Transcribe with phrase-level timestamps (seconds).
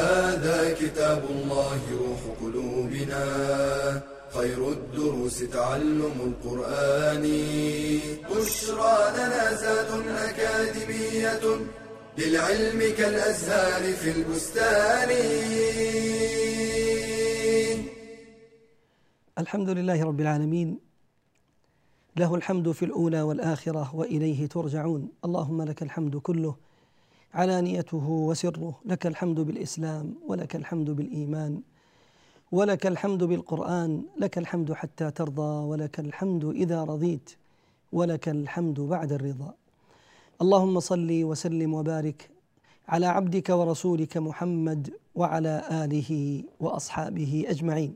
[0.00, 3.24] هذا كتاب الله روح قلوبنا.
[4.34, 7.24] خير الدروس تعلم القرآن.
[8.30, 11.44] بشرى لنا زاد أكاديمية
[12.18, 15.10] للعلم كالأزهار في البستان.
[19.38, 20.78] الحمد لله رب العالمين.
[22.16, 25.08] له الحمد في الأولى والآخرة وإليه ترجعون.
[25.24, 26.69] اللهم لك الحمد كله.
[27.34, 31.60] علانيته وسره لك الحمد بالإسلام ولك الحمد بالإيمان
[32.52, 37.30] ولك الحمد بالقرآن لك الحمد حتى ترضى ولك الحمد إذا رضيت
[37.92, 39.54] ولك الحمد بعد الرضا.
[40.42, 42.30] اللهم صل وسلم وبارك
[42.88, 47.94] على عبدك ورسولك محمد وعلى آله وأصحابه أجمعين.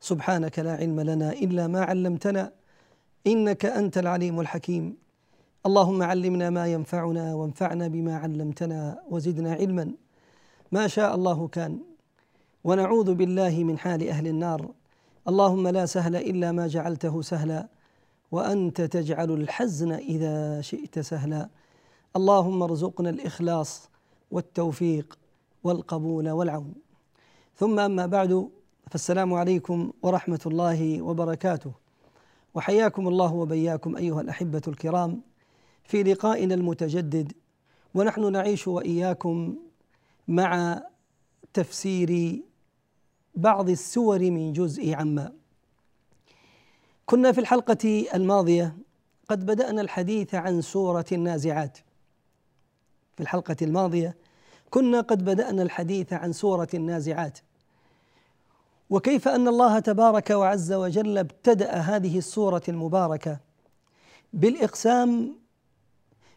[0.00, 2.52] سبحانك لا علم لنا إلا ما علمتنا
[3.26, 4.96] إنك أنت العليم الحكيم.
[5.66, 9.92] اللهم علمنا ما ينفعنا وانفعنا بما علمتنا وزدنا علما.
[10.72, 11.78] ما شاء الله كان.
[12.64, 14.68] ونعوذ بالله من حال أهل النار.
[15.28, 17.68] اللهم لا سهل إلا ما جعلته سهلا.
[18.32, 21.48] وأنت تجعل الحزن إذا شئت سهلا.
[22.16, 23.88] اللهم ارزقنا الإخلاص
[24.30, 25.18] والتوفيق
[25.64, 26.74] والقبول والعون.
[27.56, 28.48] ثم أما بعد
[28.90, 31.72] فالسلام عليكم ورحمة الله وبركاته.
[32.54, 35.29] وحياكم الله وبياكم أيها الأحبة الكرام.
[35.90, 37.32] في لقائنا المتجدد
[37.94, 39.56] ونحن نعيش وإياكم
[40.28, 40.82] مع
[41.54, 42.42] تفسير
[43.34, 45.32] بعض السور من جزء عما.
[47.06, 48.76] كنا في الحلقة الماضية
[49.28, 51.78] قد بدأنا الحديث عن سورة النازعات.
[53.16, 54.16] في الحلقة الماضية
[54.70, 57.38] كنا قد بدأنا الحديث عن سورة النازعات.
[58.90, 63.40] وكيف أن الله تبارك وعز وجل ابتدأ هذه السورة المباركة؟
[64.32, 65.40] بالإقسام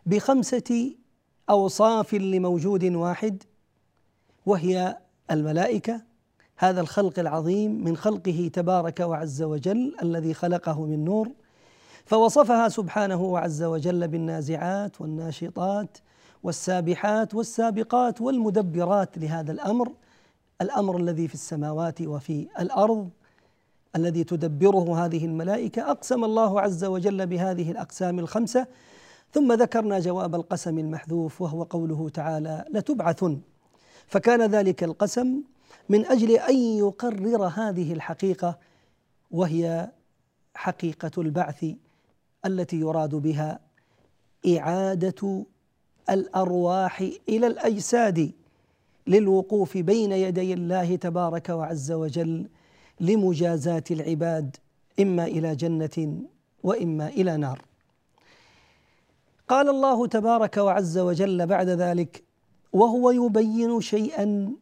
[0.05, 0.95] بخمسة
[1.49, 3.43] أوصاف لموجود واحد
[4.45, 4.97] وهي
[5.31, 6.01] الملائكة
[6.57, 11.31] هذا الخلق العظيم من خلقه تبارك وعز وجل الذي خلقه من نور
[12.05, 15.97] فوصفها سبحانه وعز وجل بالنازعات والناشطات
[16.43, 19.91] والسابحات والسابقات والمدبرات لهذا الأمر
[20.61, 23.09] الأمر الذي في السماوات وفي الأرض
[23.95, 28.67] الذي تدبره هذه الملائكة أقسم الله عز وجل بهذه الأقسام الخمسة
[29.33, 33.39] ثم ذكرنا جواب القسم المحذوف وهو قوله تعالى لتبعثن.
[34.07, 35.41] فكان ذلك القسم
[35.89, 38.59] من أجل أن يقرر هذه الحقيقة
[39.31, 39.91] وهي
[40.55, 41.65] حقيقة البعث
[42.45, 43.59] التي يراد بها
[44.57, 45.45] إعادة
[46.09, 48.31] الأرواح إلى الأجساد
[49.07, 52.49] للوقوف بين يدي الله تبارك وعز وجل
[52.99, 54.55] لمجازاة العباد
[54.99, 56.21] إما إلى جنة
[56.63, 57.61] وإما إلى نار.
[59.47, 62.23] قال الله تبارك وعز وجل بعد ذلك
[62.73, 64.53] وهو يبين شيئا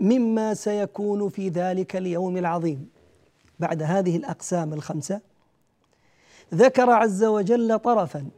[0.00, 2.90] مما سيكون في ذلك اليوم العظيم.
[3.58, 5.20] بعد هذه الأقسام الخمسة
[6.54, 8.28] ذكر عز وجل طرفا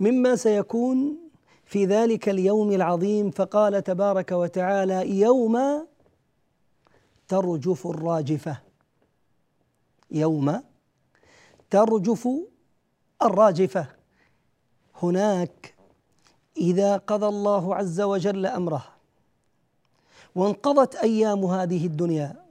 [0.00, 1.18] مما سيكون
[1.64, 5.86] في ذلك اليوم العظيم فقال تبارك وتعالى يوم
[7.28, 8.56] ترجف الراجفة.
[10.10, 10.62] يوم
[11.70, 12.28] ترجف
[13.22, 14.01] الراجفة.
[15.02, 15.74] هناك
[16.56, 18.84] إذا قضى الله عز وجل أمره
[20.34, 22.42] وانقضت أيام هذه الدنيا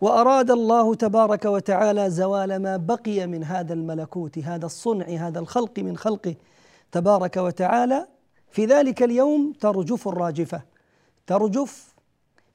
[0.00, 5.96] وأراد الله تبارك وتعالى زوال ما بقي من هذا الملكوت هذا الصنع هذا الخلق من
[5.96, 6.34] خلقه
[6.92, 8.06] تبارك وتعالى
[8.50, 10.62] في ذلك اليوم ترجف الراجفة
[11.26, 11.94] ترجف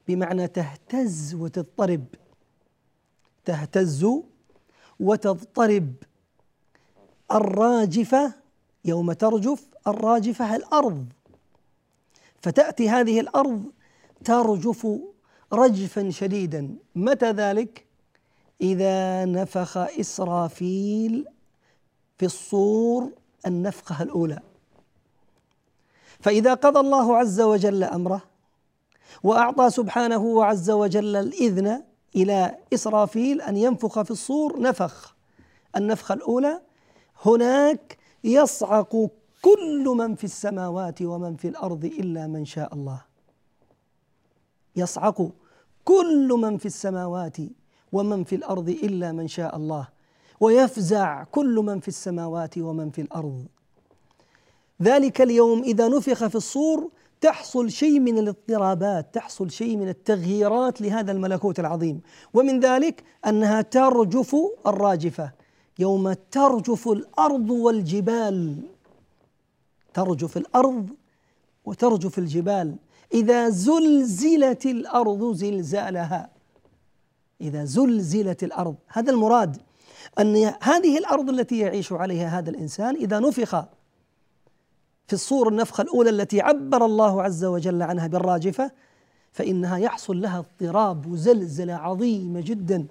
[0.07, 2.05] بمعنى تهتز وتضطرب
[3.45, 4.07] تهتز
[4.99, 5.93] وتضطرب
[7.31, 8.42] الراجفة
[8.85, 11.05] يوم ترجف الراجفة الأرض.
[12.41, 13.63] فتأتي هذه الأرض
[14.25, 14.87] ترجف
[15.53, 16.75] رجفا شديدا.
[16.95, 17.85] متى ذلك؟
[18.61, 21.25] إذا نفخ إسرافيل
[22.17, 23.11] في الصور
[23.47, 24.39] النفخة الأولى.
[26.19, 28.23] فإذا قضى الله عز وجل أمره
[29.23, 31.83] وأعطى سبحانه وعز وجل الإذن
[32.15, 35.15] إلى إسرافيل أن ينفخ في الصور نفخ.
[35.75, 36.61] النفخة الأولى
[37.25, 39.09] هناك يصعق
[39.41, 43.01] كل من في السماوات ومن في الأرض إلا من شاء الله.
[44.75, 45.31] يصعق
[45.83, 47.37] كل من في السماوات
[47.91, 49.87] ومن في الأرض إلا من شاء الله.
[50.39, 53.45] ويفزع كل من في السماوات ومن في الأرض.
[54.81, 56.89] ذلك اليوم إذا نفخ في الصور
[57.21, 62.01] تحصل شيء من الاضطرابات تحصل شيء من التغييرات لهذا الملكوت العظيم.
[62.33, 64.35] ومن ذلك أنها ترجف
[64.67, 65.42] الراجفة.
[65.79, 68.57] يوم ترجف الأرض والجبال.
[69.93, 70.89] ترجف الأرض
[71.65, 72.75] وترجف الجبال.
[73.13, 76.29] إذا زلزلت الأرض زلزالها.
[77.41, 78.75] إذا زلزلت الأرض.
[78.87, 79.57] هذا المراد
[80.19, 83.65] أن هذه الأرض التي يعيش عليها هذا الإنسان إذا نفخ
[85.07, 88.71] في الصور النفخة الأولى التي عبر الله عز وجل عنها بالراجفة
[89.31, 92.87] فإنها يحصل لها اضطراب وزلزلة عظيمة جدا.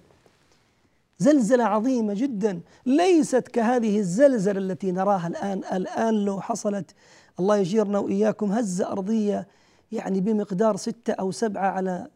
[1.23, 5.59] زلزلة عظيمة جدا ليست كهذه الزلزلة التي نراها الآن.
[5.73, 6.91] الآن لو حصلت
[7.41, 9.49] الله يجيرنا وإياكم هزة أرضية
[9.93, 12.07] يعني بمقدار ستة أو سبعة على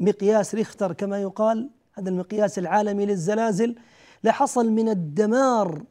[0.00, 3.74] مقياس ريختر كما يقال هذا المقياس العالمي للزلازل
[4.24, 5.82] لحصل من الدمار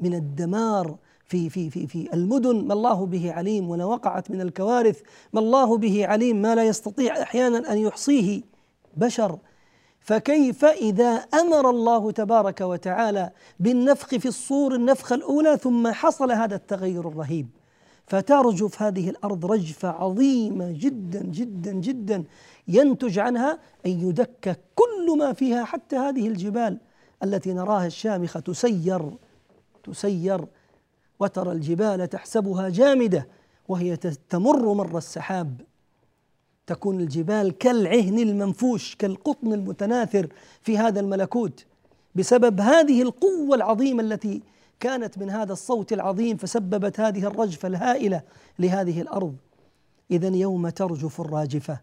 [0.00, 2.66] من الدمار في في في في المدن.
[2.66, 5.00] ما الله به عليم ولا وقعت من الكوارث
[5.32, 8.42] ما الله به عليم ما لا يستطيع أحيانا أن يحصيه
[8.96, 9.38] بشر.
[10.00, 13.30] فكيف إذا أمر الله تبارك وتعالى
[13.60, 17.48] بالنفخ في الصور النفخه الأولى ثم حصل هذا التغير الرهيب؟
[18.06, 22.24] فترجف هذه الأرض رجفة عظيمة جدا جدا جدا
[22.68, 26.78] ينتج عنها أن يدك كل ما فيها حتى هذه الجبال
[27.24, 29.10] التي نراها الشامخة تسير
[29.84, 30.44] تسير
[31.20, 33.28] وترى الجبال تحسبها جامدة
[33.68, 33.96] وهي
[34.30, 35.60] تمر مر السحاب.
[36.68, 40.28] تكون الجبال كالعهن المنفوش كالقطن المتناثر
[40.62, 41.64] في هذا الملكوت.
[42.14, 44.42] بسبب هذه القوة العظيمة التي
[44.80, 48.22] كانت من هذا الصوت العظيم فسببت هذه الرجفة الهائلة
[48.58, 49.34] لهذه الأرض.
[50.10, 51.80] اذا يوم ترجف الراجفة.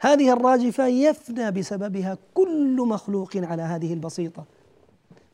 [0.00, 4.44] هذه الراجفة يفنى بسببها كل مخلوق على هذه البسيطة.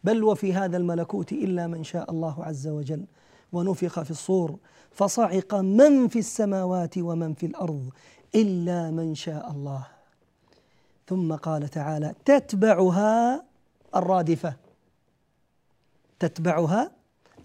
[0.05, 3.05] بل وفي هذا الملكوت إلا من شاء الله عز وجل.
[3.53, 4.57] ونفخ في الصور.
[4.91, 7.91] فصعق من في السماوات ومن في الأرض.
[8.37, 9.87] إلا من شاء الله.
[11.09, 13.45] ثم قال تعالى تتبعها
[13.97, 14.57] الرادفة.
[16.19, 16.91] تتبعها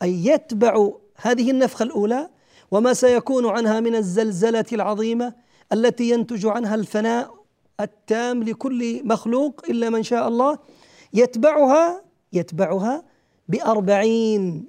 [0.02, 2.30] أي يتبع هذه النفخة الأولى
[2.72, 5.34] وما سيكون عنها من الزلزلة العظيمة
[5.74, 7.36] التي ينتج عنها الفناء
[7.80, 10.60] التام لكل مخلوق إلا من شاء الله.
[11.14, 12.04] يتبعها
[12.34, 13.04] يتبعها
[13.48, 14.66] بأربعين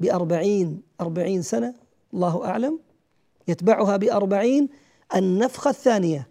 [0.00, 1.74] بأربعين أربعين سنة
[2.14, 2.78] الله أعلم.
[3.48, 4.68] يتبعها بأربعين
[5.14, 6.28] النفخة الثانية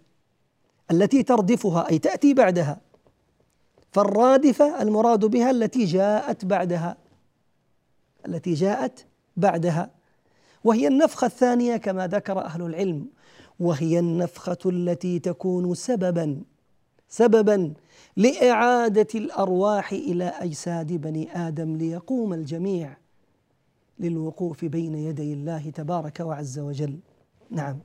[0.90, 2.80] التي تردفها أي تأتي بعدها.
[3.92, 6.96] فالرادفة المراد بها التي جاءت بعدها
[8.26, 9.06] التي جاءت
[9.36, 9.90] بعدها.
[10.64, 13.06] وهي النفخة الثانية كما ذكر أهل العلم
[13.60, 16.42] وهي النفخة التي تكون سببا
[17.08, 17.74] سببا
[18.16, 22.96] لإعادة الأرواح إلى أجساد بني آدم ليقوم الجميع
[23.98, 26.98] للوقوف بين يدي الله تبارك وعز وجل.
[27.50, 27.78] نعم.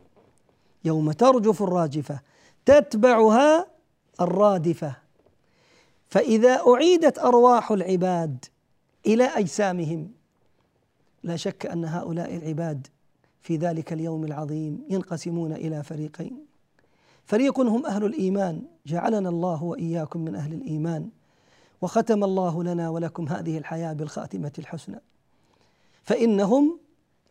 [0.85, 2.19] يوم ترجف الراجفة
[2.65, 3.67] تتبعها
[4.21, 4.95] الرادفة.
[6.07, 8.45] فإذا أعيدت أرواح العباد
[9.07, 10.11] إلى أجسامهم
[11.23, 12.87] لا شك أن هؤلاء العباد
[13.41, 16.45] في ذلك اليوم العظيم ينقسمون إلى فريقين.
[17.25, 21.09] فريق هم أهل الإيمان جعلنا الله وإياكم من أهل الإيمان
[21.81, 25.01] وختم الله لنا ولكم هذه الحياة بالخاتمة الحسنى.
[26.03, 26.79] فإنهم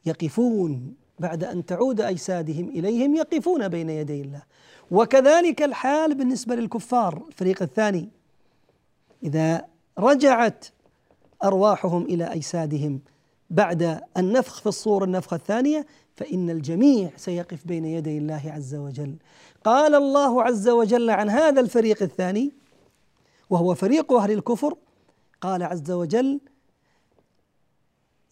[0.06, 4.42] يقفون بعد أن تعود أجسادهم إليهم يقفون بين يدي الله.
[4.90, 7.22] وكذلك الحال بالنسبة للكفار.
[7.28, 8.08] الفريق الثاني
[9.22, 9.64] إذا
[9.98, 10.66] رجعت
[11.44, 13.00] أرواحهم إلى أجسادهم
[13.50, 19.16] بعد النفخ في الصور النفخة الثانية فإن الجميع سيقف بين يدي الله عز وجل.
[19.64, 22.52] قال الله عز وجل عن هذا الفريق الثاني
[23.50, 24.76] وهو فريق أهل الكفر
[25.40, 26.40] قال عز وجل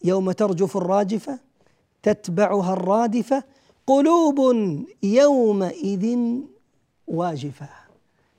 [0.03, 1.39] يوم ترجف الراجفة
[2.03, 3.43] تتبعها الرادفة
[3.87, 4.37] قلوب
[5.03, 6.17] يومئذ
[7.07, 7.69] واجفة.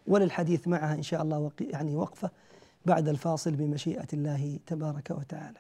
[0.06, 2.30] وللحديث معها إن شاء الله يعني وقفة
[2.87, 5.59] بعد الفاصل بمشيئة الله تبارك وتعالى.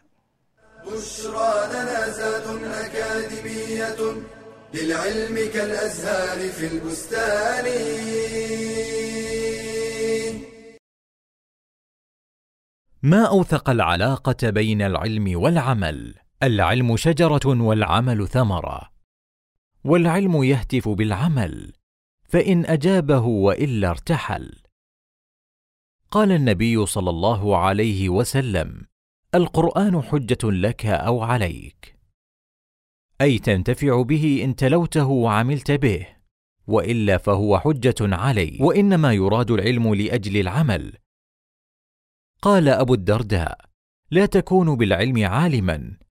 [0.86, 4.22] بشرى لنا زاد أكاديمية
[4.74, 7.66] للعلم كالأزهار في البستان.
[13.02, 18.90] ما أوثق العلاقة بين العلم والعمل؟ العلم شجرة والعمل ثمرة.
[19.84, 21.72] والعلم يهتف بالعمل
[22.22, 24.52] فإن أجابه وإلا ارتحل.
[26.10, 28.86] قال النبي صلى الله عليه وسلم
[29.34, 31.98] القرآن حجة لك أو عليك.
[33.20, 36.06] أي تنتفع به إن تلوته وعملت به
[36.66, 40.98] وإلا فهو حجة علي وإنما يراد العلم لأجل العمل.
[42.42, 43.64] قال أبو الدرداء
[44.10, 46.03] لا تكون بالعلم عالما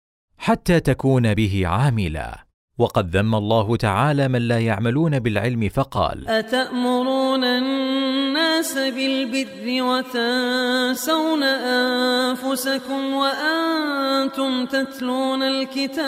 [0.43, 2.45] حتى تكون به عاملا.
[2.77, 14.65] وقد ذم الله تعالى من لا يعملون بالعلم فقال أتأمرون الناس بالبر وتنسون أنفسكم وأنتم
[14.65, 16.03] تتلون الكتاب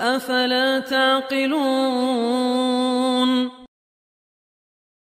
[0.00, 1.70] أفلا تعقلون؟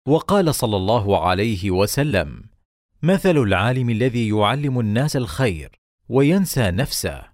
[0.09, 2.42] وقال صلى الله عليه وسلم
[3.02, 5.79] مثل العالم الذي يعلم الناس الخير
[6.11, 7.25] وينسى نفسه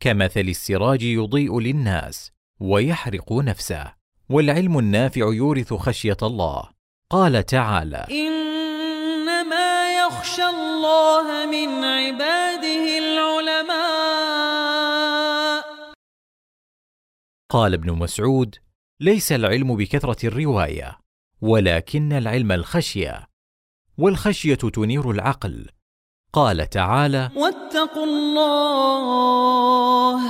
[0.00, 3.92] كمثل السراج يضيء للناس ويحرق نفسه
[4.28, 6.70] والعلم النافع يورث خشية الله.
[7.10, 13.76] قال تعالى إنما يخشى الله من عباده العلماء.
[17.50, 18.56] قال ابن مسعود
[19.00, 20.98] ليس العلم بكثرة الرواية
[21.40, 23.26] ولكن العلم الخشية
[23.98, 25.70] والخشية تنير العقل.
[26.32, 27.30] قال تعالى
[27.76, 30.20] واتقوا الله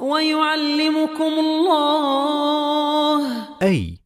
[0.00, 3.22] ويعلمكم الله.
[3.62, 3.98] أي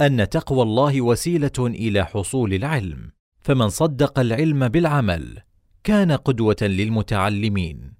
[0.00, 3.10] أن تقوى الله وسيلة إلى حصول العلم.
[3.40, 5.38] فمن صدق العلم بالعمل
[5.84, 7.92] كان قدوة للمتعلمين.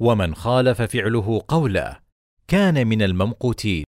[0.00, 1.96] ومن خالف فعله قوله
[2.48, 3.84] كان من الممقوتين.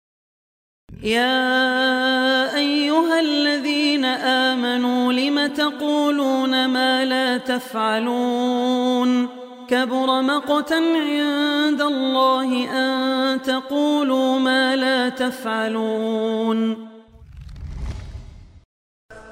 [1.03, 14.39] يا أيها الذين آمنوا لم تقولون ما لا تفعلون؟ كبر مقتا عند الله أن تقولوا
[14.39, 16.89] ما لا تفعلون.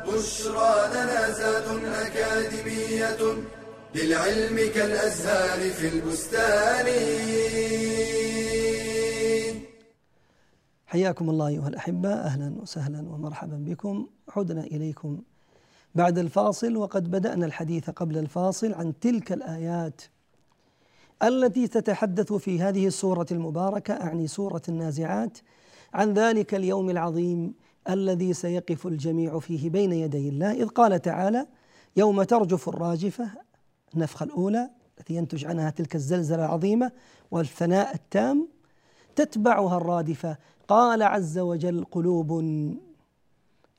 [0.08, 3.22] بشرى لنا زاد أكاديمية
[3.96, 6.88] للعلم كالأزهار في البستان.
[10.86, 14.08] حياكم الله أيها الأحبة أهلا وسهلا ومرحبا بكم.
[14.36, 15.22] عدنا إليكم
[15.96, 20.02] بعد الفاصل وقد بدأنا الحديث قبل الفاصل عن تلك الآيات
[21.24, 25.38] التي تتحدث في هذه السورة المباركة أعني سورة النازعات
[25.94, 27.54] عن ذلك اليوم العظيم
[27.90, 31.48] الذي سيقف الجميع فيه بين يدي الله إذ قال تعالى
[31.98, 33.30] يوم ترجف الراجفة
[33.96, 36.92] النفخة الأولى التي ينتج عنها تلك الزلزلة العظيمة
[37.32, 38.48] والثناء التام
[39.16, 40.38] تتبعها الرادفة.
[40.68, 42.44] قال عز وجل قلوب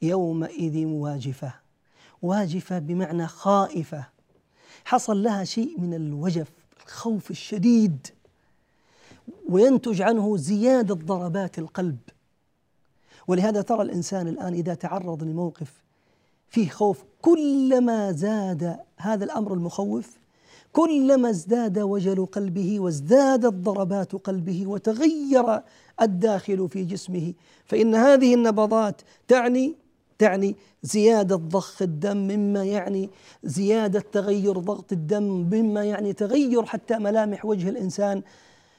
[0.02, 1.54] يومئذ واجفة.
[2.22, 4.06] واجفة بمعنى خائفة.
[4.84, 6.52] حصل لها شيء من الوجف.
[6.86, 8.06] الخوف الشديد
[9.48, 11.98] وينتج عنه زيادة ضربات القلب.
[13.28, 15.72] ولهذا ترى الإنسان الآن إذا تعرض لموقف
[16.48, 20.18] فيه خوف كلما زاد هذا الأمر المخوف
[20.72, 25.60] كلما ازداد وجل قلبه وازدادت ضربات قلبه وتغير
[26.02, 27.32] الداخل في جسمه
[27.64, 29.74] فإن هذه النبضات تعني
[30.18, 33.10] تعني زيادة ضخ الدم مما يعني
[33.44, 38.22] زيادة تغير ضغط الدم مما يعني تغير حتى ملامح وجه الإنسان.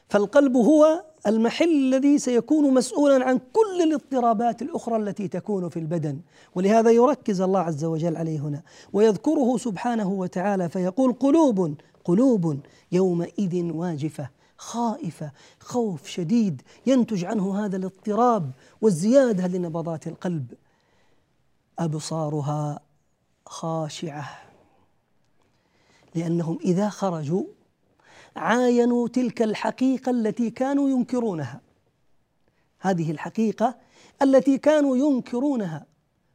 [0.10, 6.20] فالقلب هو المحل الذي سيكون مسؤولا عن كل الاضطرابات الأخرى التي تكون في البدن.
[6.56, 8.62] ولهذا يركز الله عز وجل عليه هنا
[8.94, 11.76] ويذكره سبحانه وتعالى فيقول قلوب
[12.06, 12.60] قلوب
[12.92, 18.52] يومئذ واجفة خائفة خوف شديد ينتج عنه هذا الاضطراب
[18.82, 20.54] والزيادة لنبضات القلب.
[21.80, 22.80] أبصارها
[23.46, 24.26] خاشعة.
[26.16, 27.44] لأنهم إذا خرجوا
[28.36, 31.62] عاينوا تلك الحقيقة التي كانوا ينكرونها.
[32.80, 33.76] هذه الحقيقة
[34.22, 35.86] التي كانوا ينكرونها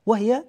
[0.07, 0.45] وهي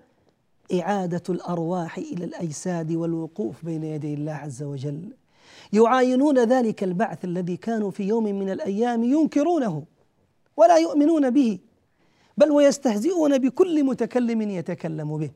[0.74, 5.14] إعادة الأرواح إلى الأجساد والوقوف بين يدي الله عز وجل.
[5.74, 9.84] يعاينون ذلك البعث الذي كانوا في يوم من الأيام ينكرونه
[10.58, 11.60] ولا يؤمنون به.
[12.38, 15.32] بل ويستهزئون بكل متكلم يتكلم به.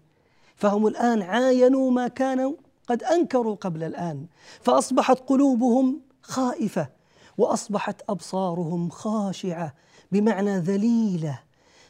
[0.55, 2.53] فهم الآن عاينوا ما كانوا
[2.87, 4.25] قد أنكروا قبل الآن.
[4.61, 6.89] فأصبحت قلوبهم خائفة
[7.37, 9.73] وأصبحت أبصارهم خاشعة
[10.11, 11.39] بمعنى ذليلة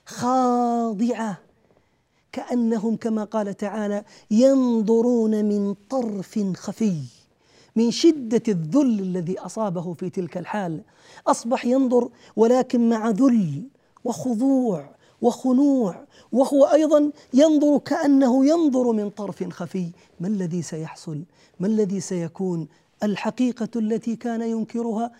[0.05, 1.37] خاضعة
[2.31, 7.01] كأنهم كما قال تعالى ينظرون من طرف خفي
[7.75, 10.81] من شدة الذل الذي أصابه في تلك الحال.
[11.27, 13.63] أصبح ينظر ولكن مع ذل
[14.03, 14.94] وخضوع.
[15.21, 19.91] وخنوع وهو أيضا ينظر كأنه ينظر من طرف خفي.
[20.19, 21.23] ما الذي سيحصل؟
[21.59, 22.67] ما الذي سيكون؟
[23.03, 25.11] الحقيقة التي كان ينكرها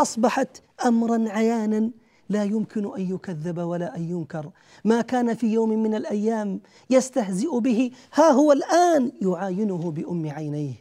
[0.00, 1.90] أصبحت امرا عيانا.
[2.28, 4.50] لا يمكن أن يكذب ولا أن ينكر.
[4.84, 6.60] ما كان في يوم من الأيام
[6.90, 7.90] يستهزئ به.
[8.14, 10.74] ها هو الآن يعاينه بأم عينيه.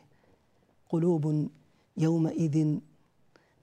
[0.90, 1.48] قلوب
[1.98, 2.78] يومئذ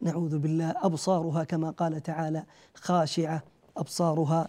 [0.01, 2.45] نعوذ بالله أبصارها كما قال تعالى
[2.75, 3.43] خاشعة
[3.77, 4.49] أبصارها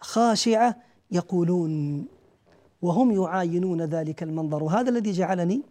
[0.00, 0.76] خاشعة
[1.10, 2.04] يقولون
[2.82, 4.62] وهم يعاينون ذلك المنظر.
[4.62, 5.62] وهذا الذي جعلني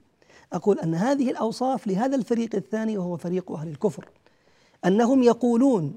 [0.53, 4.09] أقول أن هذه الأوصاف لهذا الفريق الثاني وهو فريق أهل الكفر
[4.86, 5.93] أنهم يقولون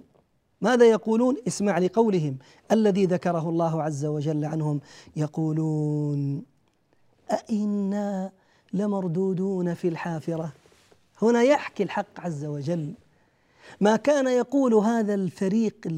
[0.61, 2.39] ماذا يقولون؟ اسمع لقولهم.
[2.73, 4.81] الذي ذكره الله عز وجل عنهم
[5.17, 6.43] يقولون
[7.31, 8.33] أئنا
[8.73, 10.53] لمردودون في الحافرة.
[11.23, 12.95] هنا يحكي الحق عز وجل.
[13.81, 15.89] ما كان يقول هذا الفريق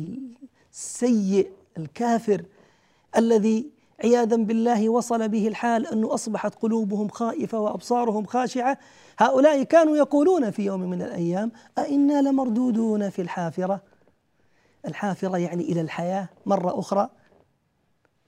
[0.72, 2.42] السيء الكافر
[3.16, 3.70] الذي
[4.04, 8.78] عياذا بالله وصل به الحال أنه أصبحت قلوبهم خائفة وأبصارهم خاشعة.
[9.18, 13.82] هؤلاء كانوا يقولون في يوم من الأيام أئنا لمردودون في الحافرة؟
[14.86, 17.10] الحافرة يعني إلى الحياة مرة أخرى.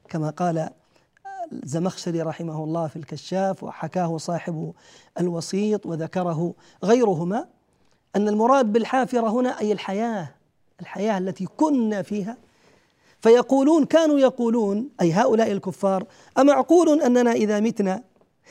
[0.08, 0.70] كما قال
[1.52, 4.72] الزمخشري رحمه الله في الكشاف وحكاه صاحب
[5.20, 7.46] الوسيط وذكره غيرهما
[8.16, 10.28] أن المراد بالحافرة هنا أي الحياة
[10.80, 12.36] الحياة التي كنا فيها
[13.26, 16.04] فيقولون كانوا يقولون أي هؤلاء الكفار
[16.38, 18.02] امعقول أننا إذا متنا؟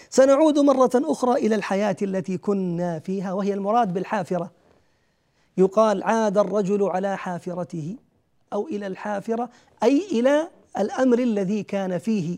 [0.10, 4.52] سنعود مرة أخرى إلى الحياة التي كنا فيها وهي المراد بالحافرة.
[5.58, 7.96] يقال عاد الرجل على حافرته
[8.54, 9.50] أو إلى الحافرة
[9.84, 12.38] أي إلى الأمر الذي كان فيه.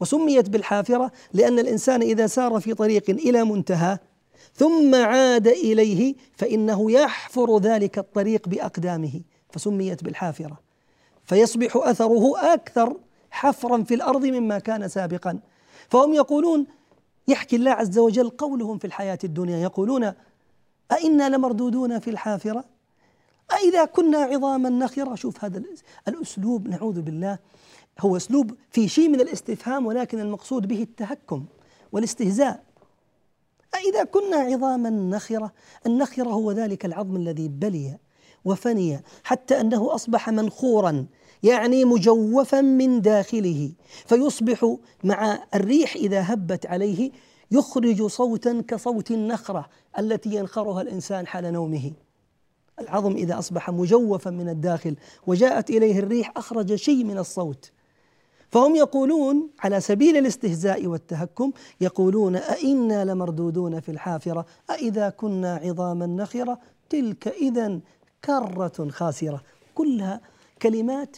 [0.00, 3.98] وسميت بالحافرة لأن الإنسان إذا سار في طريق إلى منتهى
[4.54, 9.20] ثم عاد إليه فإنه يحفر ذلك الطريق بأقدامه.
[9.50, 10.71] فسميت بالحافرة.
[11.24, 12.96] فيصبح أثره أكثر
[13.30, 15.38] حفرا في الأرض مما كان سابقا.
[15.88, 16.66] فهم يقولون
[17.28, 20.12] يحكي الله عز وجل قولهم في الحياة الدنيا يقولون
[20.92, 22.64] أئنا لمردودون في الحافرة؟
[23.52, 25.62] أإذا كنا عظاما نخرة؟ شوف هذا
[26.08, 27.38] الأسلوب نعوذ بالله
[28.00, 31.44] هو أسلوب في شيء من الاستفهام ولكن المقصود به التهكم
[31.92, 32.62] والاستهزاء.
[33.74, 35.52] أإذا كنا عظاما نخرة؟
[35.86, 37.98] النخرة هو ذلك العظم الذي بلي
[38.44, 41.06] وفني حتى أنه أصبح منخورا
[41.42, 43.72] يعني مجوفا من داخله
[44.06, 47.10] فيصبح مع الريح إذا هبت عليه
[47.50, 51.92] يخرج صوتا كصوت النخرة التي ينخرها الإنسان حال نومه.
[52.80, 57.70] العظم إذا أصبح مجوفا من الداخل وجاءت إليه الريح أخرج شيء من الصوت.
[58.50, 66.58] فهم يقولون على سبيل الاستهزاء والتهكم يقولون أئنا لمردودون في الحافرة أئذا كنا عظاما نخرة
[66.90, 67.80] تلك إذا
[68.24, 69.42] كرة خاسرة.
[69.74, 70.20] كلها
[70.62, 71.16] كلمات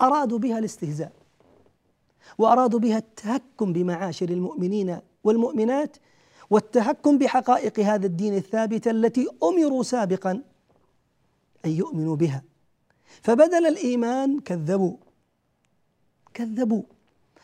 [0.00, 1.12] أرادوا بها الاستهزاء
[2.38, 5.96] وأرادوا بها التهكم بمعاشر المؤمنين والمؤمنات
[6.50, 10.42] والتهكم بحقائق هذا الدين الثابته التي أمروا سابقا
[11.64, 12.42] أن يؤمنوا بها.
[13.22, 14.96] فبدل الإيمان كذبوا
[16.34, 16.82] كذبوا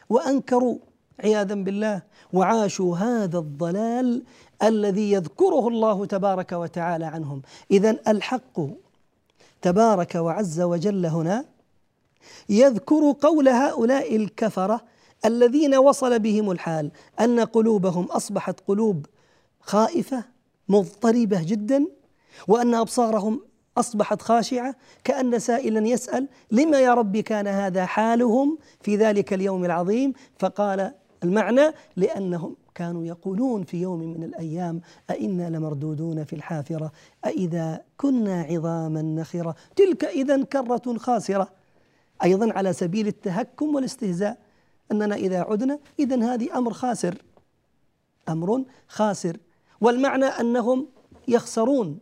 [0.09, 0.79] وأنكروا
[1.21, 4.23] عياذا بالله وعاشوا هذا الضلال
[4.63, 7.43] الذي يذكره الله تبارك وتعالى عنهم.
[7.71, 8.61] اذا الحق
[9.63, 11.45] تبارك وعز وجل هنا
[12.49, 14.81] يذكر قول هؤلاء الكفرة
[15.25, 16.91] الذين وصل بهم الحال
[17.21, 19.07] أن قلوبهم أصبحت قلوب
[19.61, 20.25] خائفة
[20.69, 21.87] مضطربة جدا
[22.49, 23.41] وأن أبصارهم
[23.79, 30.13] أصبحت خاشعة كأن سائلا يسأل لما يا رب كان هذا حالهم في ذلك اليوم العظيم؟
[30.39, 30.93] فقال
[31.25, 36.93] المعنى لأنهم كانوا يقولون في يوم من الأيام أئنا لمردودون في الحافرة
[37.25, 41.49] أإذا كنا عظاما نخرة تلك اذا كرة خاسرة.
[42.25, 44.39] أيضا على سبيل التهكم والاستهزاء
[44.93, 47.23] أننا إذا عدنا إذا هذه أمر خاسر.
[48.29, 49.37] أمر خاسر.
[49.81, 50.87] والمعنى أنهم
[51.29, 51.99] يخسرون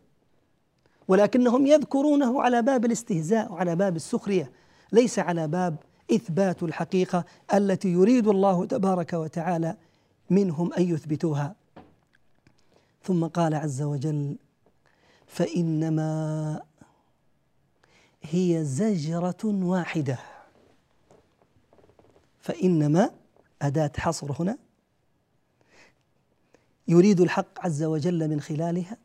[1.08, 4.50] ولكنهم يذكرونه على باب الاستهزاء وعلى باب السخرية.
[4.92, 5.76] ليس على باب
[6.12, 9.76] إثبات الحقيقة التي يريد الله تبارك وتعالى
[10.30, 11.54] منهم أن يثبتوها.
[13.02, 14.36] ثم قال عز وجل
[15.26, 16.62] فإنما
[18.22, 20.18] هي زجرة واحدة.
[22.40, 23.10] فإنما
[23.62, 24.58] أداة حصر هنا.
[26.88, 28.96] يريد الحق عز وجل من خلالها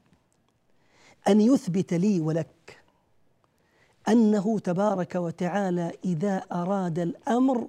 [1.27, 2.81] أن يثبت لي ولك
[4.07, 7.67] أنه تبارك وتعالى إذا أراد الأمر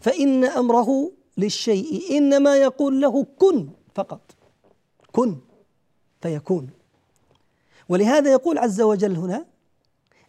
[0.00, 4.20] فإن أمره للشيء إنما يقول له كن فقط.
[5.12, 5.36] كن
[6.22, 6.70] فيكون.
[7.88, 9.44] ولهذا يقول عز وجل هنا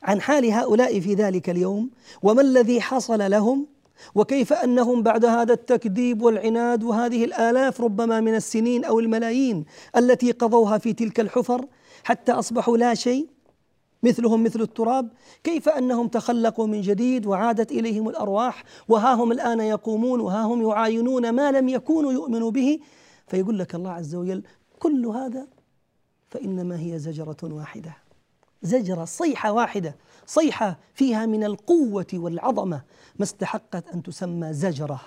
[0.04, 1.90] عن حال هؤلاء في ذلك اليوم
[2.24, 3.68] وما الذي حصل لهم؟
[4.16, 9.66] وكيف أنهم بعد هذا التكذيب والعناد وهذه الآلاف ربما من السنين أو الملايين
[9.96, 11.66] التي قضوها في تلك الحفر
[12.04, 13.35] حتى أصبحوا لا شيء؟
[14.06, 15.10] مثلهم مثل التراب
[15.44, 21.30] كيف أنهم تخلقوا من جديد وعادت إليهم الأرواح وها هم الآن يقومون وها هم يعاينون
[21.30, 22.80] ما لم يكونوا يؤمنوا به؟
[23.28, 24.44] فيقول لك الله عز وجل
[24.80, 25.48] كل هذا
[26.30, 27.98] فإنما هي زجرة واحدة.
[28.62, 32.82] زجرة صيحة واحدة صيحة فيها من القوة والعظمة
[33.20, 35.02] ما استحقت أن تسمى زجرة.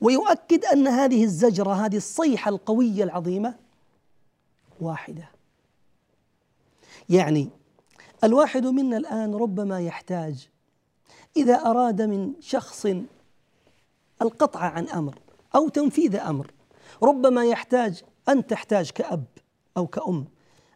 [0.00, 3.54] ويؤكد أن هذه الزجرة هذه الصيحة القوية العظيمة
[4.80, 5.30] واحدة.
[7.08, 7.48] يعني
[8.24, 10.48] الواحد منا الآن ربما يحتاج
[11.36, 12.86] إذا أراد من شخص
[14.22, 15.18] القطع عن أمر
[15.54, 16.50] أو تنفيذ أمر
[17.02, 19.24] ربما يحتاج أن تحتاج كأب
[19.76, 20.24] أو كأم.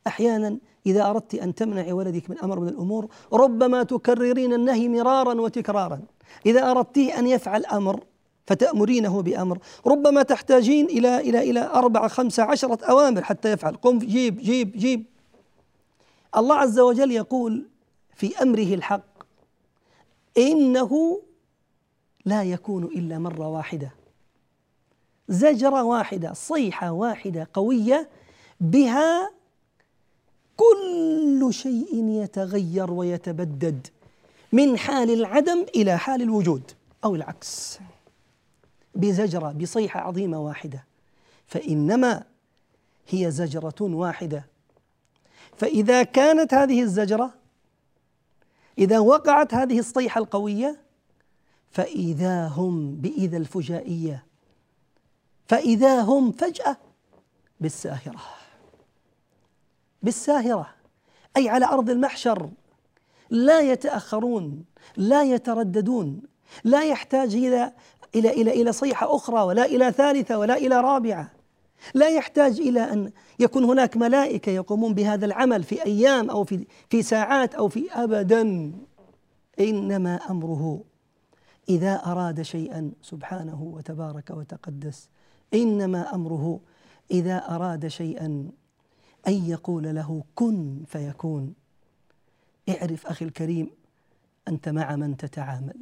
[0.06, 6.00] أحيانا إذا أردت أن تمنع ولدك من أمر من الأمور ربما تكررين النهي مرارا وتكرارا.
[6.46, 8.04] إذا أردت أن يفعل أمر
[8.46, 13.76] فتأمرينه بأمر ربما تحتاجين إلى إلى إلى أربعة خمسة عشرة أوامر حتى يفعل.
[13.76, 15.04] قم جيب جيب جيب.
[16.36, 17.66] الله عز وجل يقول
[18.14, 19.04] في أمره الحق
[20.38, 21.22] إنه
[22.24, 23.94] لا يكون إلا مرة واحدة.
[25.28, 28.08] زجرة واحدة صيحة واحدة قوية
[28.60, 29.30] بها
[30.56, 33.86] كل شيء يتغير ويتبدد
[34.52, 36.62] من حال العدم إلى حال الوجود
[37.04, 37.78] أو العكس.
[38.94, 40.84] بزجرة بصيحة عظيمة واحدة.
[41.46, 42.24] فإنما
[43.08, 44.49] هي زجرة واحدة.
[45.60, 47.34] فإذا كانت هذه الزجرة
[48.78, 50.80] إذا وقعت هذه الصيحة القوية
[51.70, 54.26] فإذا هم بإذا الفجائية
[55.46, 56.76] فإذا هم فجأة
[57.60, 58.20] بالساهرة.
[60.02, 60.66] بالساهرة.
[61.36, 62.50] أي على أرض المحشر.
[63.30, 64.64] لا يتأخرون
[64.96, 66.22] لا يترددون
[66.64, 67.72] لا يحتاج إلى
[68.14, 71.39] إلى إلى إلى صيحة أخرى ولا إلى ثالثة ولا إلى رابعة.
[71.94, 77.02] لا يحتاج إلى أن يكون هناك ملائكة يقومون بهذا العمل في أيام أو في في
[77.02, 78.72] ساعات أو في أبدا.
[79.60, 80.84] إنما أمره
[81.68, 85.08] إذا أراد شيئا سبحانه وتبارك وتقدس.
[85.54, 86.60] إنما أمره
[87.10, 88.50] إذا أراد شيئا
[89.28, 91.54] أن يقول له كن فيكون.
[92.68, 93.70] اعرف أخي الكريم
[94.48, 95.76] أنت مع من تتعامل.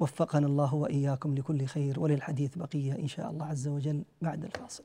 [0.00, 4.84] وفقنا الله وإياكم لكل خير وللحديث بقية إن شاء الله عز وجل بعد الفاصل.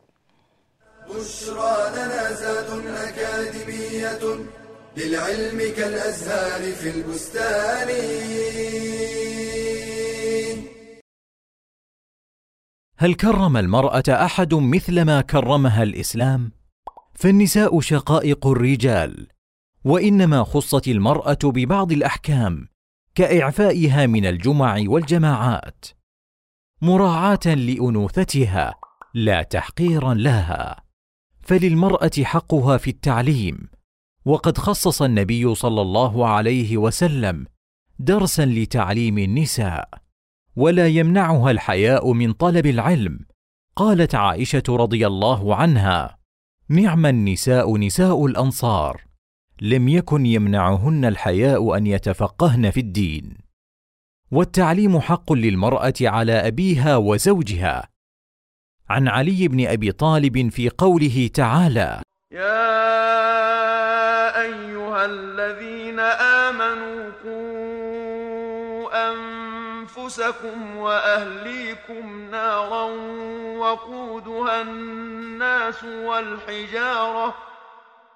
[1.10, 4.46] بشرى لنا زاد أكاديمية
[4.98, 7.90] للعلم كالأزهار في البستان.
[12.98, 16.52] هل كرم المرأة أحد مثل ما كرمها الإسلام؟
[17.14, 19.28] فالنساء شقائق الرجال
[19.84, 22.71] وإنما خصت المرأة ببعض الأحكام
[23.16, 25.86] كإعفائها من الجمع والجماعات
[26.82, 28.74] مراعاة لأنوثتها
[29.14, 30.84] لا تحقيرا لها.
[31.42, 33.70] فللمرأة حقها في التعليم
[34.26, 37.46] وقد خصص النبي صلى الله عليه وسلم
[38.00, 39.90] درسا لتعليم النساء
[40.56, 43.20] ولا يمنعها الحياء من طلب العلم.
[43.76, 46.18] قالت عائشة رضي الله عنها
[46.70, 49.11] نعم النساء نساء الأنصار
[49.64, 53.38] لم يكن يمنعهن الحياء أن يتفقهن في الدين.
[54.32, 57.90] والتعليم حق للمرأة على أبيها وزوجها.
[58.90, 62.72] عن علي بن أبي طالب في قوله تعالى يا
[64.42, 72.84] أيها الذين آمنوا قوا أنفسكم وأهليكم نارا
[73.58, 77.36] وقودها الناس والحجارة.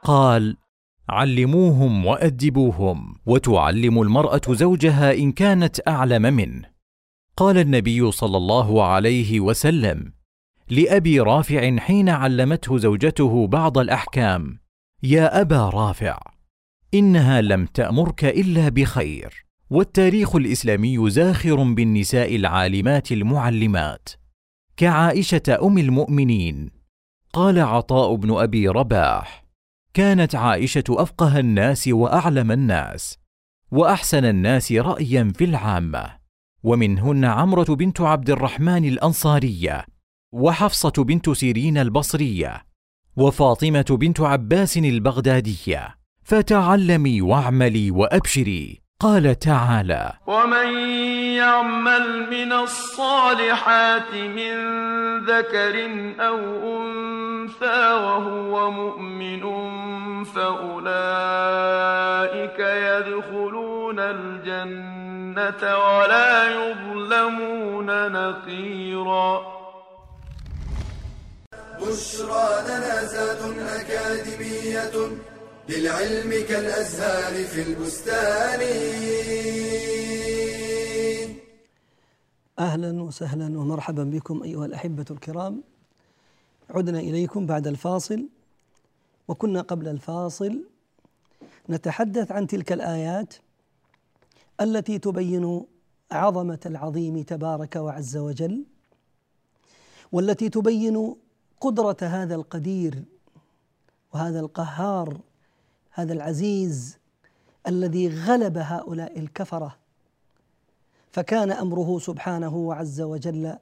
[0.04, 0.58] قال
[1.10, 6.76] علموهم وأدبوهم وتعلم المرأة زوجها إن كانت أعلم منه.
[7.38, 10.14] قال النبي صلى الله عليه وسلم
[10.70, 14.60] لأبي رافع حين علمته زوجته بعض الأحكام
[15.04, 16.20] يا أبا رافع
[16.94, 19.46] إنها لم تأمرك إلا بخير.
[19.70, 24.10] والتاريخ الإسلامي زاخر بالنساء العالمات المعلمات.
[24.78, 26.70] كعائشة أم المؤمنين.
[27.34, 29.45] قال عطاء بن أبي رباح
[29.96, 33.18] كانت عائشة أفقه الناس وأعلم الناس
[33.72, 36.18] وأحسن الناس رايا في العامة.
[36.64, 39.86] ومنهن عمرة بنت عبد الرحمن الأنصارية
[40.34, 42.66] وحفصة بنت سيرين البصرية
[43.16, 45.96] وفاطمة بنت عباس البغدادية.
[46.24, 48.85] فتعلمي واعملي وأبشري.
[49.00, 50.80] قال تعالى ومن
[51.36, 54.56] يعمل من الصالحات من
[55.26, 55.76] ذكر
[56.20, 56.38] أو
[56.78, 59.44] انثى وهو مؤمن
[60.24, 61.00] فاولئك
[62.60, 69.56] يدخلون الجنه ولا يظلمون نقيرا
[71.82, 75.10] بشرى لنا زاد أكاديمية
[75.70, 78.62] للعلم كالأزهار في البستان.
[82.60, 85.64] أهلا وسهلا ومرحبا بكم أيها الأحبة الكرام.
[86.70, 88.30] عدنا إليكم بعد الفاصل.
[89.28, 90.64] وكنا قبل الفاصل
[91.70, 93.34] نتحدث عن تلك الآيات
[94.62, 95.66] التي تبين
[96.12, 98.64] عظمة العظيم تبارك وعز وجل
[100.12, 101.16] والتي تبين
[101.62, 103.04] قدرة هذا القدير
[104.14, 105.18] وهذا القهار
[105.96, 106.98] هذا العزيز
[107.68, 109.76] الذي غلب هؤلاء الكفرة.
[111.12, 113.58] فكان أمره سبحانه وعز وجل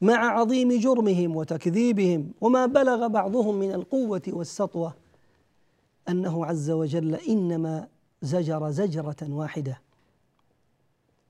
[0.00, 4.94] مع عظيم جرمهم وتكذيبهم وما بلغ بعضهم من القوة والسطوة
[6.08, 7.88] أنه عز وجل إنما
[8.22, 9.80] زجر زجرة واحدة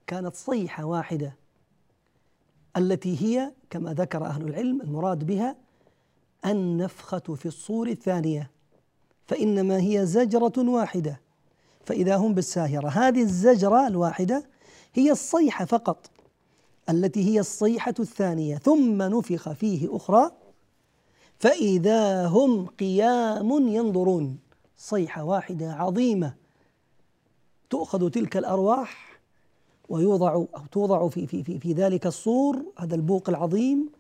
[0.07, 1.37] كانت صيحة واحدة
[2.77, 5.57] التي هي كما ذكر أهل العلم المراد بها
[6.47, 8.51] النفخة في الصور الثانية.
[9.29, 11.21] فإنما هي زجرة واحدة.
[11.85, 14.45] فإذا هم بالساهرة هذه الزجرة الواحدة
[14.95, 16.11] هي الصيحة فقط
[16.91, 18.57] التي هي الصيحة الثانية.
[18.59, 20.31] ثم نفخ فيه أخرى
[21.38, 24.38] فإذا هم قيام ينظرون.
[24.77, 26.35] صيحة واحدة عظيمة
[27.71, 29.21] تؤخذ تلك الأرواح
[29.88, 33.91] ويوضع أو توضع في في في, في ذلك الصور هذا البوق العظيم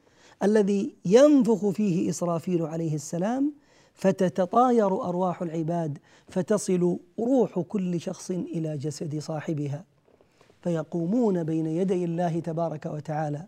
[0.42, 3.52] الذي ينفخ فيه إسرافيل عليه السلام.
[3.98, 9.84] فتتطاير أرواح العباد فتصل روح كل شخص إلى جسد صاحبها.
[10.62, 13.46] فيقومون بين يدي الله تبارك وتعالى.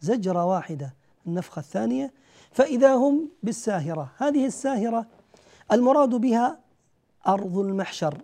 [0.00, 0.94] زجرة واحدة
[1.26, 2.12] النفخة الثانية.
[2.52, 5.06] فإذا هم بالساهرة هذه الساهرة
[5.72, 6.58] المراد بها
[7.26, 8.18] أرض المحشر.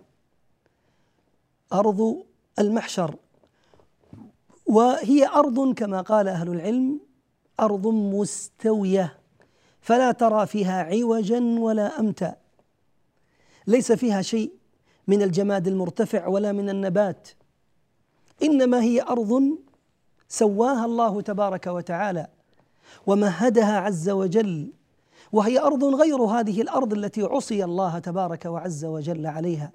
[1.73, 2.23] أرض
[2.59, 3.15] المحشر.
[4.65, 6.99] وهي أرض كما قال أهل العلم
[7.59, 9.22] أرض مستوية.
[9.83, 12.35] فلا ترى فيها عوجا ولا أمتا.
[13.67, 14.51] ليس فيها شيء
[15.07, 17.29] من الجماد المرتفع ولا من النبات.
[18.43, 19.57] إنما هي أرض
[20.29, 22.27] سواها الله تبارك وتعالى
[23.07, 24.73] ومهدها عز وجل
[25.31, 29.71] وهي أرض غير هذه الأرض التي عصي الله تبارك وعز وجل عليها.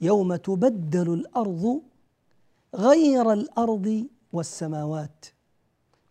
[0.00, 1.80] يوم تبدل الأرض
[2.74, 5.24] غير الأرض والسماوات.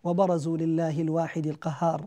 [0.03, 2.05] وبرزوا لله الواحد القهار.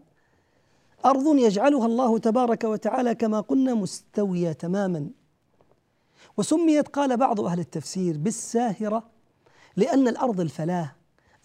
[1.06, 5.10] أرض يجعلها الله تبارك وتعالى كما قلنا مستوية تماما.
[6.36, 9.04] وسميت قال بعض أهل التفسير بالساهرة
[9.76, 10.92] لأن الأرض الفلاه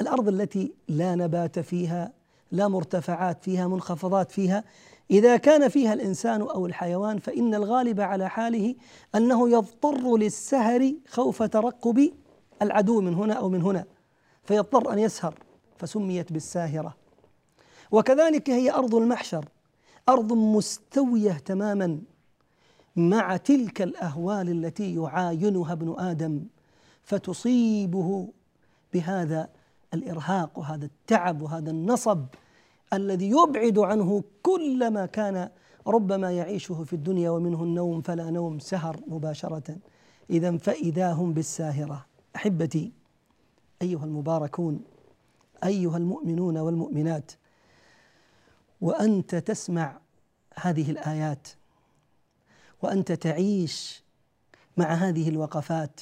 [0.01, 2.13] الأرض التي لا نبات فيها
[2.51, 4.63] لا مرتفعات فيها منخفضات فيها.
[5.11, 8.75] إذا كان فيها الإنسان أو الحيوان فإن الغالب على حاله
[9.15, 12.11] أنه يضطر للسهر خوف ترقب
[12.61, 13.85] العدو من هنا أو من هنا
[14.43, 15.35] فيضطر أن يسهر.
[15.77, 17.00] فسميت بالساهرة.
[17.91, 19.45] وكذلك هي أرض المحشر
[20.09, 22.01] أرض مستوية تماما
[22.95, 26.43] مع تلك الأهوال التي يعاينها ابن آدم
[27.03, 28.27] فتصيبه
[28.93, 29.49] بهذا
[29.93, 32.25] الإرهاق وهذا التعب وهذا النصب
[32.93, 35.49] الذي يبعد عنه كل ما كان
[35.87, 39.77] ربما يعيشه في الدنيا ومنه النوم فلا نوم سهر مباشرة.
[40.29, 42.05] اذا فإذا هم بالساهرة.
[42.35, 42.91] أحبتي
[43.81, 44.79] أيها المباركون
[45.63, 47.31] أيها المؤمنون والمؤمنات
[48.81, 49.99] وأنت تسمع
[50.55, 51.47] هذه الآيات
[52.81, 54.03] وأنت تعيش
[54.77, 56.01] مع هذه الوقفات.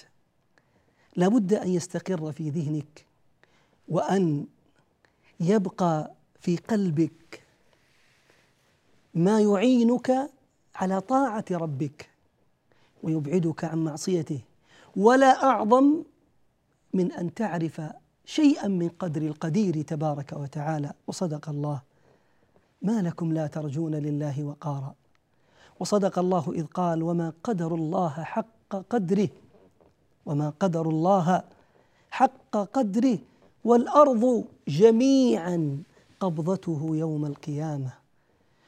[1.15, 3.06] لابد أن يستقر في ذهنك
[3.88, 4.48] وأن
[5.39, 7.44] يبقى في قلبك
[9.13, 10.32] ما يعينك
[10.76, 12.10] على طاعة ربك
[13.04, 14.42] ويبعدك عن معصيته.
[14.96, 16.04] ولا أعظم
[16.94, 17.82] من أن تعرف
[18.26, 20.94] شيئا من قدر القدير تبارك وتعالى.
[21.08, 21.88] وصدق الله.
[22.82, 24.96] ما لكم لا ترجون لله وقارا.
[25.80, 29.30] وصدق الله إذ قال وما قدر الله حق قدره
[30.26, 31.44] وما قدر الله
[32.12, 33.18] حق قدره
[33.65, 35.84] والأرض جميعا
[36.20, 37.94] قبضته يوم القيامة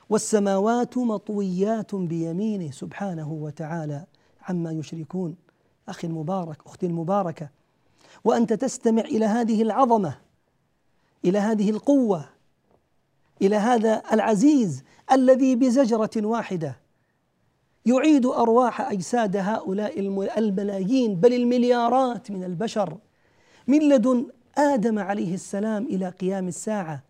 [0.10, 4.06] والسماوات مطويات بيمينه سبحانه وتعالى
[4.42, 5.36] عما يشركون.
[5.90, 7.50] أخي المبارك أختي المباركة
[8.24, 10.18] وأنت تستمع إلى هذه العظمة
[11.26, 12.26] إلى هذه القوة
[13.42, 16.80] إلى هذا العزيز الذي بزجرة واحدة
[17.86, 20.00] يعيد أرواح أجساد هؤلاء
[20.38, 22.98] الملايين بل المليارات من البشر.
[23.68, 24.28] من لدن
[24.58, 27.04] آدم عليه السلام إلى قيام الساعة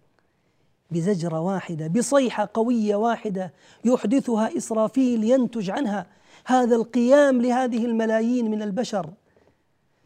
[0.91, 3.54] بزجرة واحدة بصيحة قوية واحدة
[3.86, 6.08] يحدثها إسرافيل ينتج عنها
[6.46, 9.10] هذا القيام لهذه الملايين من البشر.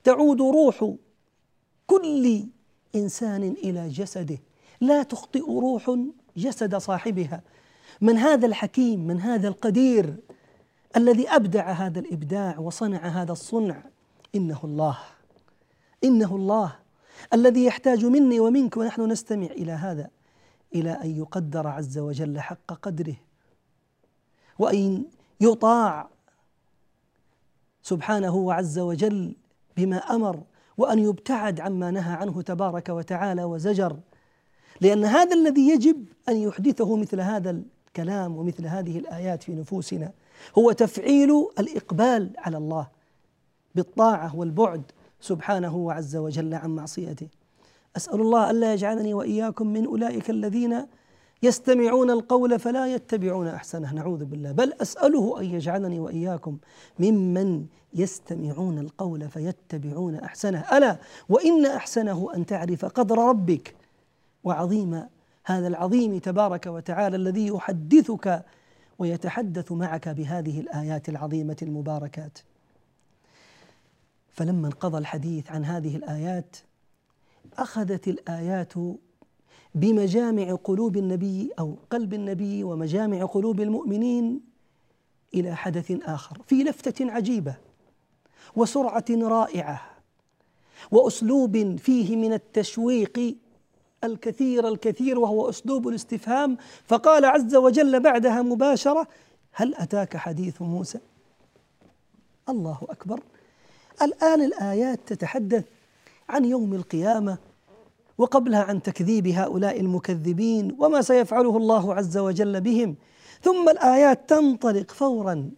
[0.03, 0.93] تعود روح
[1.87, 2.43] كل
[2.95, 4.37] إنسان إلى جسده.
[4.87, 5.97] لا تخطئ روح
[6.37, 7.41] جسد صاحبها.
[8.01, 10.15] من هذا الحكيم من هذا القدير
[10.97, 13.83] الذي أبدع هذا الإبداع وصنع هذا الصنع
[14.35, 14.97] إنه الله.
[16.03, 16.75] إنه الله
[17.33, 20.09] الذي يحتاج مني ومنك ونحن نستمع إلى هذا
[20.75, 23.15] إلى أن يقدر عز وجل حق قدره
[24.59, 25.05] وأن
[25.41, 26.09] يطاع
[27.83, 29.35] سبحانه وعز وجل
[29.77, 30.43] بما أمر
[30.77, 33.99] وأن يبتعد عما نهى عنه تبارك وتعالى وزجر.
[34.81, 40.11] لأن هذا الذي يجب أن يحدثه مثل هذا الكلام ومثل هذه الآيات في نفوسنا
[40.57, 42.87] هو تفعيل الإقبال على الله
[43.75, 47.27] بالطاعة والبعد سبحانه وعز وجل عن معصيته.
[47.97, 50.85] أسأل الله ألا يجعلني وإياكم من أولئك الذين
[51.43, 53.93] يستمعون القول فلا يتبعون أحسنه.
[53.93, 54.51] نعوذ بالله.
[54.51, 56.57] بل أسأله أن يجعلني وإياكم
[56.99, 60.59] ممن يستمعون القول فيتبعون أحسنه.
[60.77, 60.97] ألا
[61.29, 63.75] وإن أحسنه أن تعرف قدر ربك
[64.45, 65.07] وعظيم
[65.43, 68.45] هذا العظيم تبارك وتعالى الذي يحدثك
[68.99, 72.39] ويتحدث معك بهذه الآيات العظيمة المباركات.
[74.29, 76.57] فلما انقضى الحديث عن هذه الآيات
[77.57, 78.73] أخذت الآيات
[79.75, 84.41] بمجامع قلوب النبي أو قلب النبي ومجامع قلوب المؤمنين
[85.33, 87.55] إلى حدث آخر في لفتة عجيبة
[88.55, 89.81] وسرعة رائعة
[90.91, 93.35] وأسلوب فيه من التشويق
[94.05, 96.57] الكثير الكثير وهو أسلوب الاستفهام.
[96.87, 99.07] فقال عز وجل بعدها مباشرة
[99.51, 100.99] هل أتاك حديث موسى؟
[102.49, 103.19] الله أكبر.
[104.01, 105.63] الآن الآيات تتحدث
[106.29, 107.37] عن يوم القيامة
[108.17, 112.95] وقبلها عن تكذيب هؤلاء المكذبين وما سيفعله الله عز وجل بهم.
[113.41, 115.51] ثم الآيات تنطلق فورا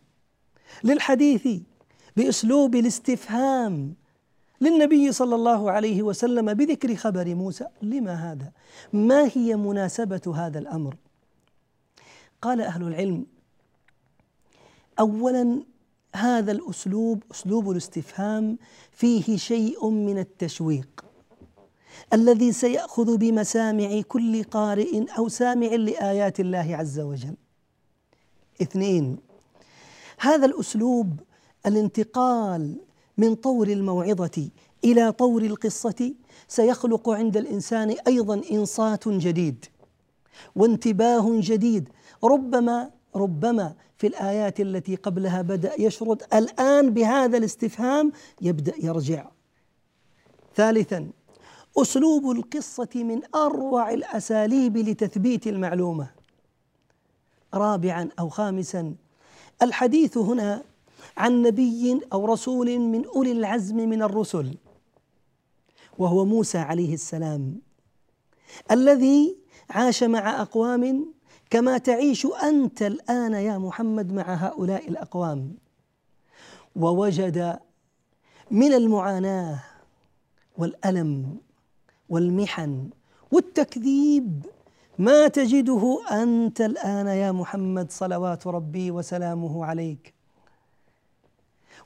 [0.83, 1.47] للحديث
[2.17, 3.93] بأسلوب الاستفهام.
[4.61, 7.65] للنبي صلى الله عليه وسلم بذكر خبر موسى.
[7.81, 8.51] لما هذا؟
[8.93, 10.95] ما هي مناسبة هذا الأمر؟
[12.41, 13.25] قال أهل العلم
[14.99, 15.63] اولا
[16.15, 18.57] هذا الأسلوب أسلوب الاستفهام
[18.91, 21.05] فيه شيء من التشويق
[22.13, 27.35] الذي سيأخذ بمسامع كل قارئ أو سامع لآيات الله عز وجل.
[28.61, 29.17] اثنين
[30.19, 31.19] هذا الأسلوب
[31.65, 32.81] الانتقال
[33.17, 34.49] من طور الموعظة
[34.83, 36.13] إلى طور القصة
[36.47, 39.65] سيخلق عند الإنسان أيضا إنصات جديد
[40.55, 41.89] وانتباه جديد.
[42.23, 49.27] ربما ربما في الآيات التي قبلها بدأ يشرد الآن بهذا الاستفهام يبدأ يرجع.
[50.55, 51.09] ثالثا
[51.77, 56.07] أسلوب القصة من أروع الأساليب لتثبيت المعلومة.
[57.53, 58.95] رابعا أو خامسا
[59.61, 60.63] الحديث هنا
[61.17, 64.57] عن نبي أو رسول من أولي العزم من الرسل
[65.97, 67.61] وهو موسى عليه السلام
[68.71, 69.37] الذي
[69.69, 71.13] عاش مع أقوام
[71.49, 75.55] كما تعيش أنت الآن يا محمد مع هؤلاء الأقوام.
[76.75, 77.59] ووجد
[78.51, 79.63] من المعاناة
[80.57, 81.37] والألم
[82.09, 82.89] والمحن
[83.31, 84.45] والتكذيب
[84.99, 90.16] ما تجده أنت الآن يا محمد صلوات ربي وسلامه عليك.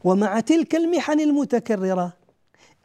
[0.03, 2.13] ومع تلك المحن المتكررة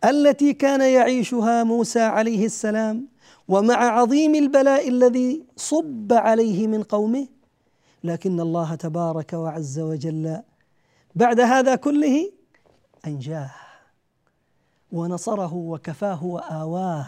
[0.05, 3.09] التي كان يعيشها موسى عليه السلام
[3.48, 7.26] ومع عظيم البلاء الذي صب عليه من قومه
[8.05, 10.42] لكن الله تبارك وعز وجل
[11.14, 12.33] بعد هذا كله
[13.07, 13.50] أنجاه
[14.92, 17.07] ونصره وكفاه وآواه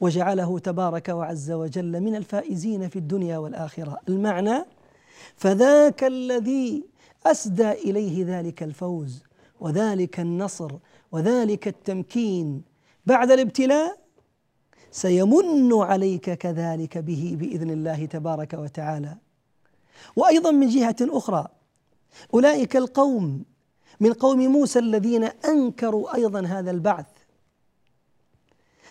[0.00, 3.98] وجعله تبارك وعز وجل من الفائزين في الدنيا والآخرة.
[4.08, 4.64] المعنى
[5.36, 6.84] فذاك الذي
[7.30, 9.22] أسدى إليه ذلك الفوز
[9.60, 10.72] وذلك النصر
[11.12, 12.62] وذلك التمكين.
[13.06, 13.98] بعد الابتلاء
[14.90, 19.16] سيمن عليك كذلك به بإذن الله تبارك وتعالى.
[20.16, 21.48] وأيضا من جهة أخرى
[22.34, 23.44] أولئك القوم
[24.00, 27.06] من قوم موسى الذين أنكروا أيضا هذا البعث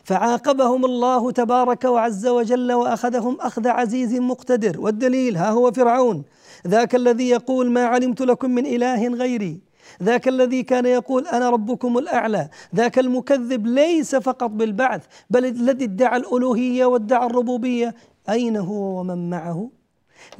[0.05, 4.81] فعاقبهم الله تبارك وعز وجل وأخذهم أخذ عزيز مقتدر.
[4.81, 6.23] والدليل ها هو فرعون.
[6.67, 9.59] ذاك الذي يقول ما علمت لكم من إله غيري.
[10.03, 12.49] ذاك الذي كان يقول أنا ربكم الأعلى.
[12.75, 17.95] ذاك المكذب ليس فقط بالبعث بل الذي ادعى الألوهية وادعى الربوبية.
[18.29, 19.69] أين هو ومن معه؟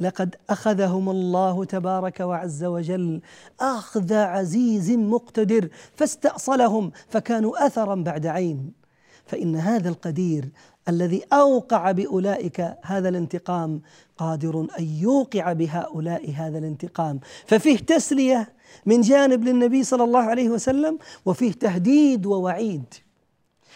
[0.00, 3.20] لقد أخذهم الله تبارك وعز وجل
[3.60, 8.85] أخذ عزيز مقتدر فاستأصلهم فكانوا اثرا بعد عين.
[9.26, 10.48] فإن هذا القدير
[10.88, 13.80] الذي أوقع بأولئك هذا الانتقام
[14.16, 17.20] قادر أن يوقع بهؤلاء هذا الانتقام.
[17.46, 18.52] ففيه تسلية
[18.86, 22.94] من جانب للنبي صلى الله عليه وسلم وفيه تهديد ووعيد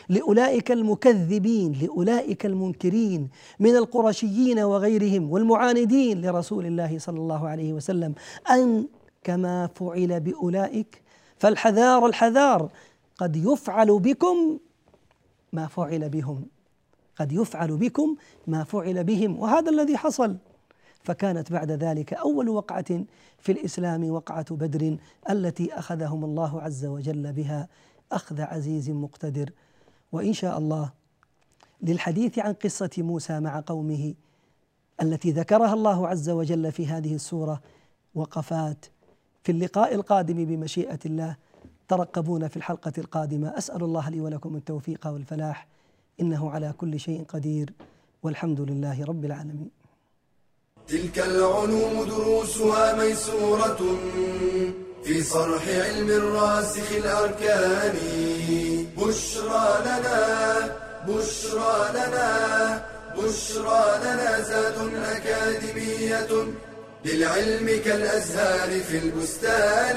[0.08, 3.28] لأولئك المكذبين لأولئك المنكرين
[3.60, 8.14] من القرشيين وغيرهم والمعاندين لرسول الله صلى الله عليه وسلم.
[8.50, 8.86] أن
[9.24, 11.02] كما فعل بأولئك
[11.38, 12.70] فالحذار الحذار
[13.18, 14.58] قد يفعل بكم
[15.52, 16.46] ما فعل بهم.
[17.16, 20.36] قد يفعل بكم ما فعل بهم وهذا الذي حصل.
[21.02, 23.04] فكانت بعد ذلك أول وقعة
[23.38, 24.96] في الإسلام وقعة بدر
[25.30, 27.68] التي أخذهم الله عز وجل بها.
[28.12, 29.50] أخذ عزيز مقتدر.
[30.12, 30.90] وإن شاء الله
[31.82, 34.14] للحديث عن قصة موسى مع قومه
[35.02, 37.60] التي ذكرها الله عز وجل في هذه السورة
[38.14, 38.86] وقفات
[39.42, 41.36] في اللقاء القادم بمشيئة الله.
[41.90, 43.58] ترقبون في الحلقة القادمة.
[43.58, 45.66] أسأل الله لي ولكم التوفيق والفلاح.
[46.20, 47.72] إنه على كل شيء قدير.
[48.22, 49.70] والحمد لله رب العالمين.
[50.88, 53.80] تلك العلوم دروسها ميسورة
[55.04, 57.96] في صرح علم الراسخ الأركان.
[58.98, 60.20] بشرى لنا
[61.08, 62.28] بشرى لنا
[63.18, 66.32] بشرى لنا زاد أكاديمية
[67.04, 69.96] للعلم كالأزهار في البستان.